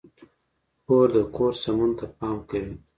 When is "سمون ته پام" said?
1.63-2.37